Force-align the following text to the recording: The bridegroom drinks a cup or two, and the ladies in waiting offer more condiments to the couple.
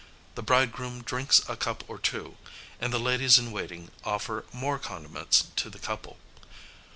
The 0.33 0.41
bridegroom 0.41 1.03
drinks 1.03 1.47
a 1.47 1.55
cup 1.55 1.83
or 1.87 1.99
two, 1.99 2.35
and 2.79 2.91
the 2.91 2.99
ladies 2.99 3.37
in 3.37 3.51
waiting 3.51 3.91
offer 4.03 4.45
more 4.51 4.79
condiments 4.79 5.49
to 5.57 5.69
the 5.69 5.77
couple. 5.77 6.17